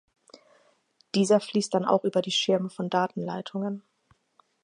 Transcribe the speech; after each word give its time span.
Dieser 1.13 1.39
fließt 1.39 1.75
dann 1.75 1.85
auch 1.85 2.03
über 2.05 2.23
die 2.23 2.31
Schirme 2.31 2.71
von 2.71 2.89
Datenleitungen. 2.89 3.83